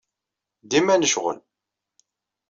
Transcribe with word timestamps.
Dima 0.69 0.95
necɣel. 0.97 1.39